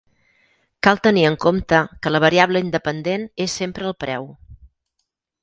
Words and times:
Cal 0.87 1.01
tenir 1.07 1.25
en 1.31 1.37
compte 1.45 1.81
que 2.05 2.13
la 2.15 2.21
variable 2.23 2.63
independent 2.67 3.27
és 3.47 3.59
sempre 3.61 3.87
el 3.93 3.95
preu. 4.07 4.27